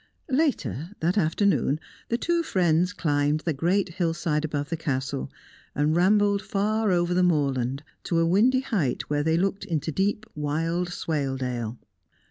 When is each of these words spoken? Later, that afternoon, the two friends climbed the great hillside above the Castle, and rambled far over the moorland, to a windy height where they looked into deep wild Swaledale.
Later, 0.31 0.93
that 0.99 1.15
afternoon, 1.15 1.79
the 2.09 2.17
two 2.17 2.41
friends 2.41 2.91
climbed 2.91 3.41
the 3.41 3.53
great 3.53 3.89
hillside 3.89 4.43
above 4.43 4.69
the 4.69 4.75
Castle, 4.75 5.31
and 5.75 5.95
rambled 5.95 6.41
far 6.41 6.89
over 6.91 7.13
the 7.13 7.21
moorland, 7.21 7.83
to 8.05 8.17
a 8.17 8.25
windy 8.25 8.61
height 8.61 9.11
where 9.11 9.21
they 9.21 9.37
looked 9.37 9.63
into 9.63 9.91
deep 9.91 10.25
wild 10.33 10.87
Swaledale. 10.91 11.77